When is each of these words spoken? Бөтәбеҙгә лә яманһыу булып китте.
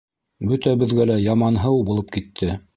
Бөтәбеҙгә 0.51 1.07
лә 1.11 1.19
яманһыу 1.27 1.87
булып 1.93 2.13
китте. 2.19 2.55